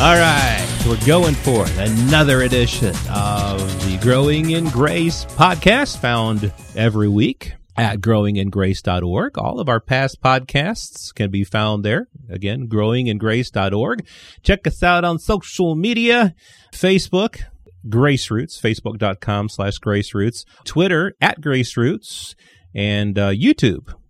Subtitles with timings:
[0.00, 1.64] All right, we're going for.
[1.78, 9.38] Another edition of the Growing in Grace podcast, found every week at growingingrace.org.
[9.38, 12.08] All of our past podcasts can be found there.
[12.28, 14.04] Again, growingingrace.org.
[14.42, 16.34] Check us out on social media,
[16.72, 17.42] Facebook,
[17.88, 22.34] Grace Roots, facebook.com slash Grace Roots, Twitter at Grace Roots,
[22.74, 23.28] and uh,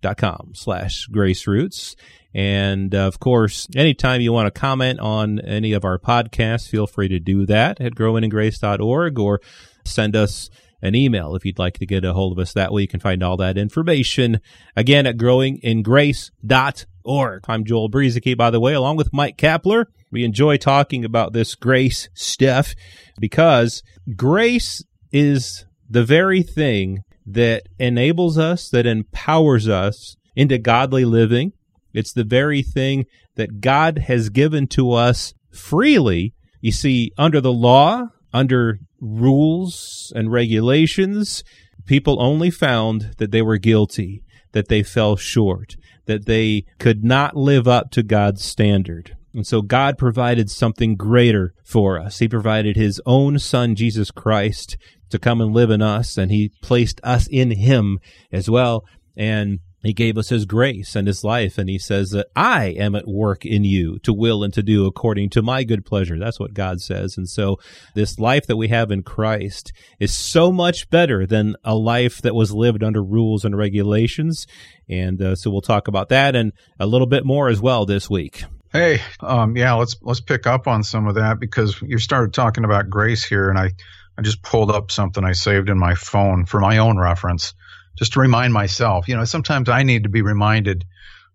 [0.05, 1.95] youtube.com slash Grace Roots.
[2.33, 6.85] And uh, of course, anytime you want to comment on any of our podcasts, feel
[6.87, 9.39] free to do that at growingingrace.org or
[9.85, 10.49] send us
[10.81, 12.81] an email if you'd like to get a hold of us that way.
[12.81, 14.41] You can find all that information
[14.75, 17.45] again at growingingrace.org.
[17.47, 19.85] I'm Joel Brueseke, by the way, along with Mike Kapler.
[20.11, 22.75] We enjoy talking about this grace stuff
[23.17, 23.81] because
[24.15, 31.53] grace is the very thing that enables us, that empowers us into godly living
[31.95, 36.33] it's the very thing that God has given to us freely.
[36.59, 41.43] You see, under the law, under rules and regulations,
[41.85, 47.37] people only found that they were guilty, that they fell short, that they could not
[47.37, 49.15] live up to God's standard.
[49.33, 52.19] And so God provided something greater for us.
[52.19, 54.77] He provided his own son, Jesus Christ,
[55.09, 57.99] to come and live in us, and he placed us in him
[58.31, 58.83] as well.
[59.17, 62.95] And he gave us his grace and his life, and he says that I am
[62.95, 66.17] at work in you to will and to do according to my good pleasure.
[66.17, 67.17] That's what God says.
[67.17, 67.57] And so
[67.93, 72.33] this life that we have in Christ is so much better than a life that
[72.33, 74.47] was lived under rules and regulations.
[74.89, 78.09] And uh, so we'll talk about that and a little bit more as well this
[78.09, 78.43] week.
[78.71, 82.65] Hey, um, yeah, let's let's pick up on some of that because you started talking
[82.65, 83.71] about grace here, and I
[84.17, 87.53] I just pulled up something I saved in my phone for my own reference
[87.97, 89.07] just to remind myself.
[89.07, 90.85] You know, sometimes I need to be reminded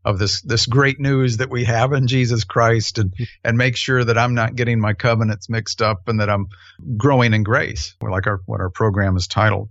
[0.04, 3.14] of this this great news that we have in Jesus Christ and
[3.44, 6.48] and make sure that I'm not getting my covenants mixed up and that I'm
[6.96, 9.68] growing in grace, like our what our program is titled.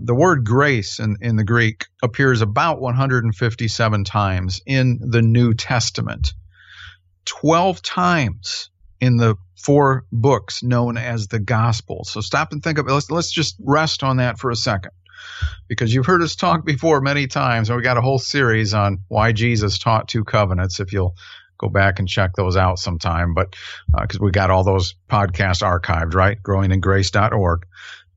[0.00, 6.34] The word grace in, in the Greek appears about 157 times in the New Testament.
[7.26, 8.70] 12 times
[9.04, 12.10] in the four books known as the Gospels.
[12.10, 12.92] So stop and think of it.
[12.92, 14.92] Let's, let's just rest on that for a second
[15.68, 19.00] because you've heard us talk before many times, and we got a whole series on
[19.08, 20.80] why Jesus taught two covenants.
[20.80, 21.14] If you'll
[21.58, 23.54] go back and check those out sometime, but
[24.00, 26.38] because uh, we got all those podcasts archived, right?
[26.42, 27.66] Growingingrace.org.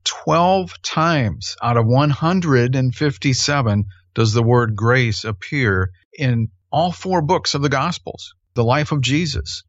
[0.04, 7.62] 12 times out of 157 does the word grace appear in all four books of
[7.62, 9.64] the Gospels, the life of Jesus.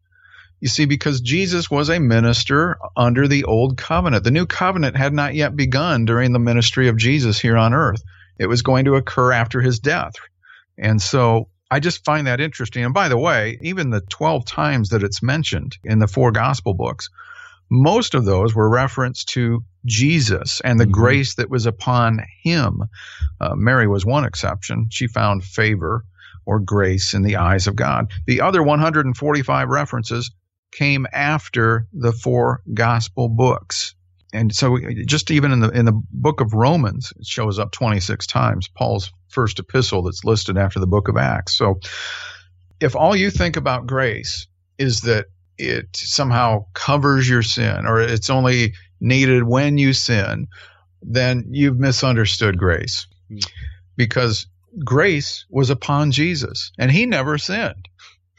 [0.61, 4.25] You see, because Jesus was a minister under the old covenant.
[4.25, 8.03] The new covenant had not yet begun during the ministry of Jesus here on earth.
[8.39, 10.15] It was going to occur after his death.
[10.77, 12.85] And so I just find that interesting.
[12.85, 16.75] And by the way, even the 12 times that it's mentioned in the four gospel
[16.75, 17.11] books,
[17.71, 20.93] most of those were reference to Jesus and the mm-hmm.
[20.93, 22.83] grace that was upon him.
[23.41, 24.89] Uh, Mary was one exception.
[24.91, 26.05] She found favor
[26.47, 28.11] or grace in the eyes of God.
[28.27, 30.31] The other 145 references
[30.73, 33.95] came after the four gospel books.
[34.33, 38.27] And so just even in the in the book of Romans, it shows up 26
[38.27, 41.57] times, Paul's first epistle that's listed after the book of Acts.
[41.57, 41.81] So
[42.81, 44.47] if all you think about grace
[44.77, 50.49] is that it somehow covers your sin or it's only needed when you sin,
[51.03, 53.07] then you've misunderstood grace.
[53.29, 53.39] Hmm.
[53.97, 54.47] Because
[54.85, 57.88] grace was upon Jesus and he never sinned.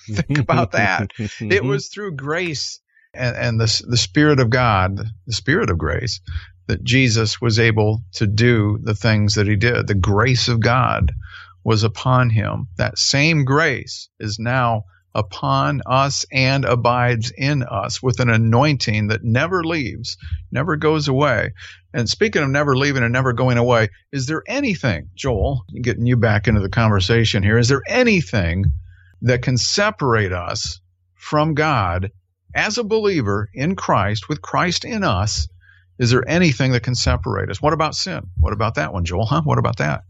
[0.27, 1.11] Think about that.
[1.39, 2.79] it was through grace
[3.13, 6.21] and, and the, the Spirit of God, the Spirit of grace,
[6.67, 9.87] that Jesus was able to do the things that he did.
[9.87, 11.11] The grace of God
[11.63, 12.67] was upon him.
[12.77, 14.83] That same grace is now
[15.15, 20.17] upon us and abides in us with an anointing that never leaves,
[20.51, 21.53] never goes away.
[21.93, 26.15] And speaking of never leaving and never going away, is there anything, Joel, getting you
[26.15, 28.65] back into the conversation here, is there anything
[29.21, 30.79] that can separate us
[31.15, 32.11] from God
[32.55, 35.47] as a believer in Christ, with Christ in us,
[35.99, 37.61] is there anything that can separate us?
[37.61, 38.31] What about sin?
[38.37, 39.25] What about that one, Joel?
[39.25, 39.41] Huh?
[39.43, 40.03] What about that?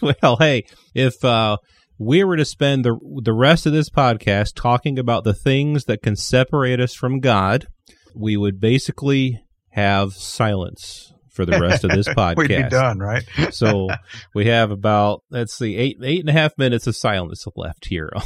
[0.22, 0.64] well, hey,
[0.94, 1.56] if uh,
[1.98, 6.02] we were to spend the the rest of this podcast talking about the things that
[6.02, 7.66] can separate us from God,
[8.14, 12.36] we would basically have silence for the rest of this podcast.
[12.36, 13.22] We'd be done, right?
[13.52, 13.88] so
[14.34, 18.10] we have about let's see, eight eight and a half minutes of silence left here.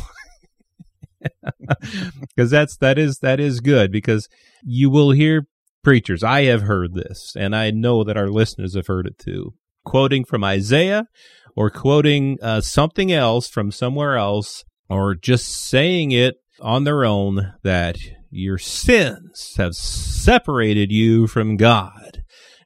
[2.34, 4.26] Because that's that is that is good because
[4.64, 5.46] you will hear
[5.84, 6.24] preachers.
[6.24, 9.52] I have heard this, and I know that our listeners have heard it too.
[9.84, 11.08] Quoting from Isaiah
[11.54, 17.52] or quoting uh, something else from somewhere else, or just saying it on their own
[17.64, 17.98] that
[18.30, 21.99] your sins have separated you from God.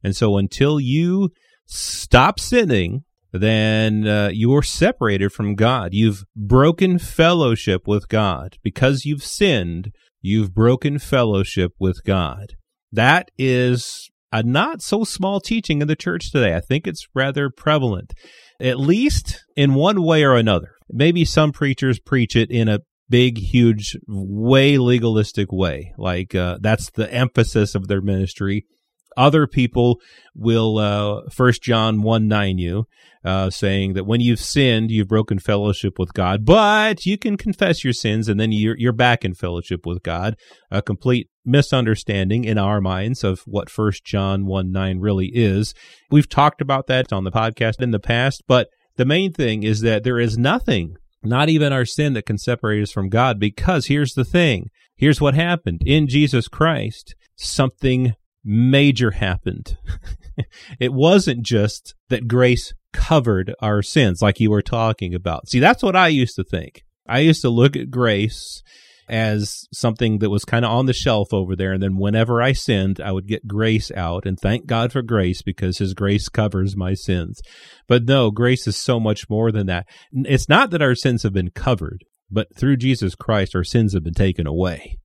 [0.04, 1.30] And so until you
[1.66, 5.92] stop sinning, then uh, you're separated from God.
[5.92, 8.58] You've broken fellowship with God.
[8.62, 9.90] Because you've sinned,
[10.20, 12.52] you've broken fellowship with God.
[12.92, 16.54] That is a not so small teaching in the church today.
[16.54, 18.12] I think it's rather prevalent,
[18.60, 20.72] at least in one way or another.
[20.88, 25.92] Maybe some preachers preach it in a big, huge, way legalistic way.
[25.98, 28.66] Like uh, that's the emphasis of their ministry.
[29.16, 30.00] Other people
[30.34, 32.86] will uh, First John one nine you,
[33.24, 37.84] uh, saying that when you've sinned, you've broken fellowship with God, but you can confess
[37.84, 40.36] your sins and then you're you're back in fellowship with God.
[40.70, 45.74] A complete misunderstanding in our minds of what First John one nine really is.
[46.10, 49.80] We've talked about that on the podcast in the past, but the main thing is
[49.80, 53.40] that there is nothing not even our sin that can separate us from God.
[53.40, 59.76] Because here's the thing here's what happened in Jesus Christ, something major happened.
[60.80, 65.48] it wasn't just that grace covered our sins like you were talking about.
[65.48, 66.84] See, that's what I used to think.
[67.06, 68.62] I used to look at grace
[69.08, 71.72] as something that was kind of on the shelf over there.
[71.72, 75.42] And then whenever I sinned, I would get grace out and thank God for grace
[75.42, 77.42] because his grace covers my sins.
[77.86, 79.86] But no, grace is so much more than that.
[80.12, 84.04] It's not that our sins have been covered, but through Jesus Christ, our sins have
[84.04, 84.98] been taken away.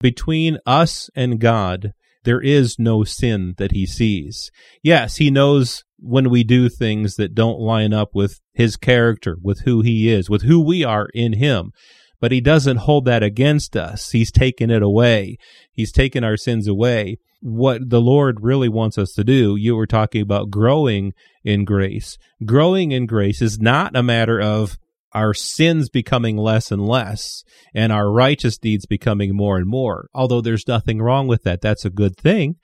[0.00, 1.92] Between us and God,
[2.28, 4.50] there is no sin that he sees.
[4.82, 9.60] Yes, he knows when we do things that don't line up with his character, with
[9.60, 11.72] who he is, with who we are in him
[12.20, 14.10] but he doesn't hold that against us.
[14.10, 15.38] He's taken it away.
[15.72, 17.18] He's taken our sins away.
[17.40, 21.14] What the Lord really wants us to do, you were talking about growing
[21.44, 22.18] in grace.
[22.44, 24.76] Growing in grace is not a matter of
[25.12, 27.42] our sins becoming less and less
[27.74, 30.08] and our righteous deeds becoming more and more.
[30.14, 31.60] Although there's nothing wrong with that.
[31.60, 32.56] That's a good thing.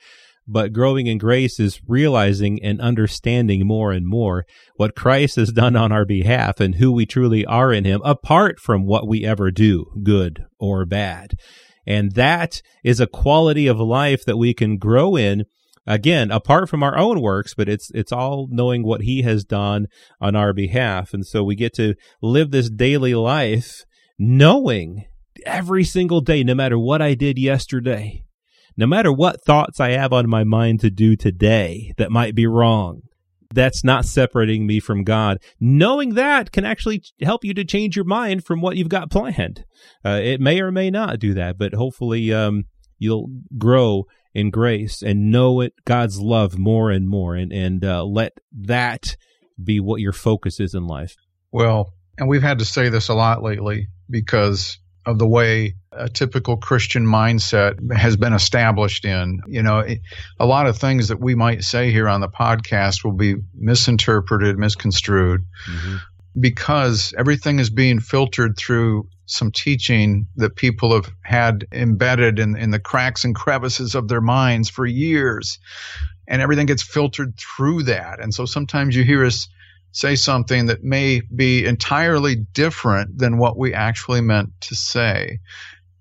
[0.47, 4.45] But growing in grace is realizing and understanding more and more
[4.77, 8.61] what Christ has done on our behalf and who we truly are in Him, apart
[8.61, 11.33] from what we ever do, good or bad.
[11.87, 15.45] And that is a quality of life that we can grow in
[15.87, 19.87] again apart from our own works but it's it's all knowing what he has done
[20.21, 23.85] on our behalf and so we get to live this daily life
[24.19, 25.05] knowing
[25.45, 28.25] every single day no matter what I did yesterday
[28.77, 32.47] no matter what thoughts I have on my mind to do today that might be
[32.47, 33.03] wrong,
[33.55, 35.39] that's not separating me from God.
[35.61, 39.65] Knowing that can actually help you to change your mind from what you've got planned.
[40.05, 42.65] Uh, it may or may not do that, but hopefully um,
[43.05, 48.05] you'll grow in grace and know it God's love more and more, and and uh,
[48.05, 49.17] let that
[49.63, 51.17] be what your focus is in life.
[51.53, 56.09] Well, and we've had to say this a lot lately because of the way a
[56.09, 59.41] typical Christian mindset has been established in.
[59.47, 59.85] You know,
[60.41, 64.59] a lot of things that we might say here on the podcast will be misinterpreted,
[64.59, 65.97] misconstrued, mm-hmm.
[66.39, 72.71] because everything is being filtered through some teaching that people have had embedded in, in
[72.71, 75.59] the cracks and crevices of their minds for years.
[76.27, 78.21] And everything gets filtered through that.
[78.21, 79.49] And so sometimes you hear us
[79.93, 85.39] say something that may be entirely different than what we actually meant to say.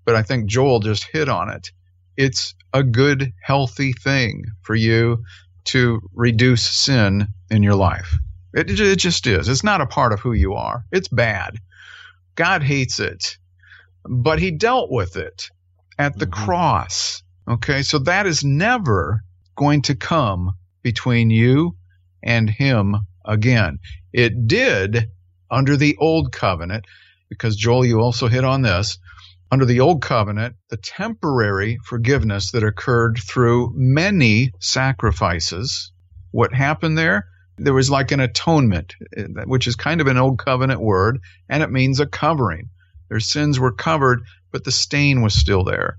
[0.04, 1.70] But I think Joel just hit on it.
[2.16, 5.22] It's a good, healthy thing for you
[5.66, 8.16] to reduce sin in your life.
[8.52, 9.48] It, it just is.
[9.48, 10.84] It's not a part of who you are.
[10.92, 11.58] It's bad.
[12.34, 13.38] God hates it,
[14.04, 15.50] but he dealt with it
[15.98, 16.44] at the mm-hmm.
[16.44, 17.22] cross.
[17.48, 19.22] Okay, so that is never
[19.56, 21.76] going to come between you
[22.22, 23.78] and him again.
[24.12, 25.08] It did
[25.50, 26.86] under the old covenant,
[27.28, 28.98] because Joel, you also hit on this.
[29.50, 35.92] Under the old covenant, the temporary forgiveness that occurred through many sacrifices,
[36.32, 37.28] what happened there?
[37.56, 41.62] There was like an atonement, eh, which is kind of an old covenant word, and
[41.62, 42.70] it means a covering.
[43.08, 45.98] Their sins were covered, but the stain was still there.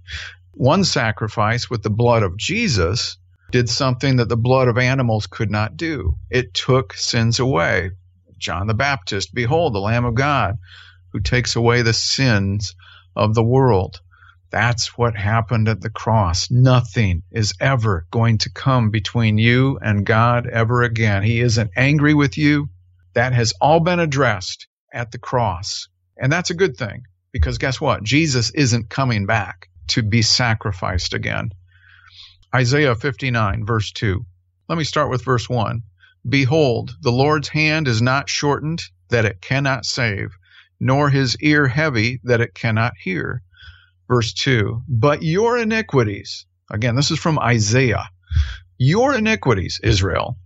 [0.52, 3.18] One sacrifice with the blood of Jesus
[3.52, 6.16] did something that the blood of animals could not do.
[6.30, 7.92] It took sins away.
[8.38, 10.58] John the Baptist, behold, the Lamb of God
[11.14, 12.76] who takes away the sins
[13.16, 14.02] of the world.
[14.52, 16.50] That's what happened at the cross.
[16.50, 21.24] Nothing is ever going to come between you and God ever again.
[21.24, 22.70] He isn't angry with you.
[23.14, 25.88] That has all been addressed at the cross.
[26.18, 28.04] And that's a good thing because guess what?
[28.04, 31.52] Jesus isn't coming back to be sacrificed again.
[32.54, 34.26] Isaiah 59, verse 2.
[34.70, 35.84] Let me start with verse 1.
[36.28, 40.30] Behold, the Lord's hand is not shortened that it cannot save,
[40.80, 43.44] nor his ear heavy that it cannot hear.
[44.08, 44.84] Verse 2.
[44.88, 48.10] But your iniquities, again, this is from Isaiah,
[48.78, 50.38] your iniquities, Israel,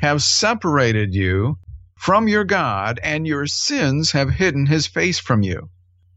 [0.00, 1.58] have separated you
[1.96, 5.68] from your God, and your sins have hidden his face from you.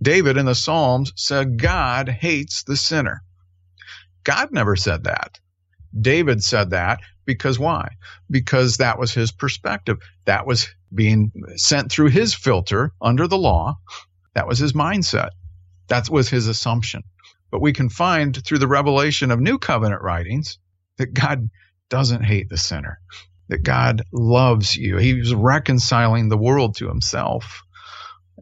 [0.02, 3.24] David in the Psalms said, God hates the sinner.
[4.24, 5.40] God never said that.
[6.00, 7.90] David said that because why?
[8.30, 9.98] Because that was his perspective.
[10.26, 13.80] That was being sent through his filter under the law.
[14.36, 15.30] That was his mindset.
[15.88, 17.04] That was his assumption.
[17.52, 20.58] But we can find through the revelation of new covenant writings
[20.98, 21.50] that God
[21.90, 23.00] doesn't hate the sinner
[23.52, 24.98] that God loves you.
[24.98, 27.62] He was reconciling the world to himself.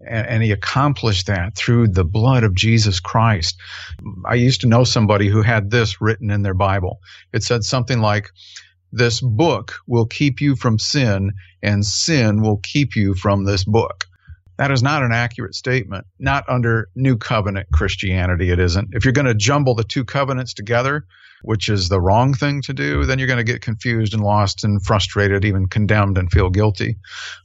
[0.08, 3.60] And, and, he accomplished that through the blood of Jesus Christ.
[4.26, 7.00] I used to know somebody who had this written in their Bible.
[7.34, 8.30] It said something like,
[8.94, 14.06] This book will keep you from sin, and sin will keep you from this book.
[14.60, 16.06] That is not an accurate statement.
[16.20, 18.90] Not under New Covenant Christianity, it isn't.
[18.92, 21.06] If you're going to jumble the two covenants together,
[21.44, 24.66] which is the wrong thing to do, then you're going to get confused and lost
[24.66, 26.98] and frustrated, even condemned and feel guilty.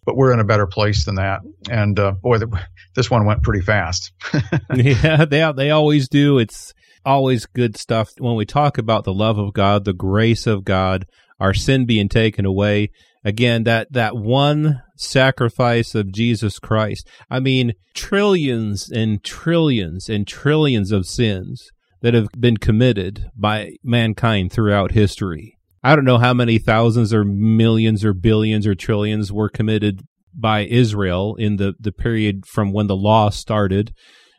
[0.04, 1.42] But we're in a better place than that.
[1.70, 2.66] And uh, boy, the,
[2.96, 4.10] this one went pretty fast.
[4.74, 6.40] yeah, they they always do.
[6.40, 6.74] It's
[7.06, 11.06] always good stuff when we talk about the love of God, the grace of God,
[11.38, 12.90] our sin being taken away.
[13.24, 17.08] Again, that that one sacrifice of Jesus Christ.
[17.30, 21.70] I mean, trillions and trillions and trillions of sins
[22.02, 25.56] that have been committed by mankind throughout history.
[25.82, 30.02] I don't know how many thousands or millions or billions or trillions were committed
[30.34, 33.94] by Israel in the, the period from when the law started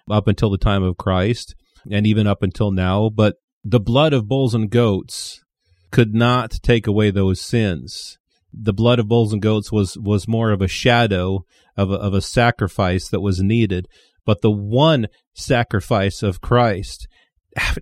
[0.09, 1.55] up until the time of Christ
[1.89, 3.09] and even up until now.
[3.09, 5.43] But the blood of bulls and goats
[5.91, 8.17] could not take away those sins.
[8.57, 11.45] The blood of bulls and goats was, was more of a shadow
[11.75, 13.87] of a, of a sacrifice that was needed.
[14.25, 17.07] But the one sacrifice of Christ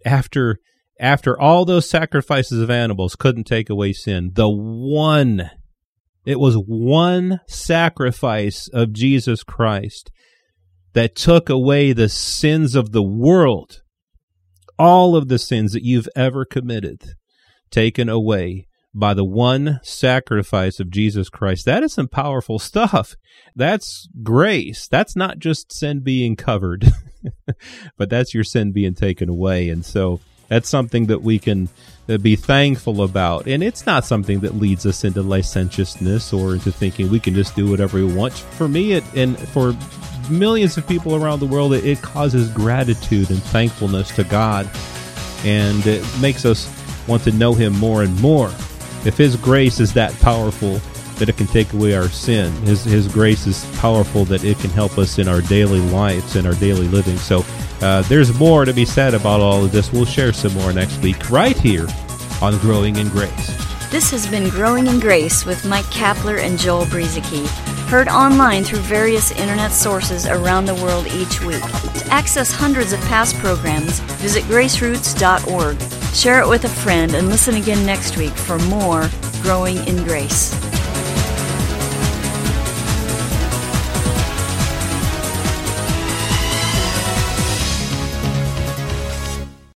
[0.06, 0.58] after
[1.00, 5.50] after all those sacrifices of animals couldn't take away sin, the one
[6.26, 10.12] it was one sacrifice of Jesus Christ
[10.94, 13.82] that took away the sins of the world.
[14.80, 17.02] All of the sins that you've ever committed
[17.70, 21.66] taken away by the one sacrifice of Jesus Christ.
[21.66, 23.16] That is some powerful stuff.
[23.56, 24.88] That's grace.
[24.88, 26.92] That's not just sin being covered.
[27.98, 29.70] but that's your sin being taken away.
[29.70, 31.70] And so that's something that we can
[32.08, 33.48] uh, be thankful about.
[33.48, 37.56] And it's not something that leads us into licentiousness or into thinking we can just
[37.56, 38.34] do whatever we want.
[38.34, 39.76] For me, it, and for
[40.30, 44.70] millions of people around the world, it, it causes gratitude and thankfulness to God.
[45.46, 46.70] And it makes us
[47.08, 48.52] want to know Him more and more.
[49.06, 50.80] If His grace is that powerful,
[51.16, 52.52] that it can take away our sin.
[52.64, 56.48] His, His grace is powerful that it can help us in our daily lives and
[56.48, 57.18] our daily living.
[57.18, 57.46] So
[57.82, 59.92] uh, there's more to be said about all of this.
[59.92, 61.88] We'll share some more next week right here
[62.42, 63.74] on Growing in Grace.
[63.92, 67.48] This has been Growing in Grace with Mike Kapler and Joel Brueseke.
[67.90, 71.62] Heard online through various internet sources around the world each week.
[71.62, 76.03] To access hundreds of past programs, visit graceroots.org.
[76.14, 79.10] Share it with a friend and listen again next week for more
[79.42, 80.63] Growing in Grace.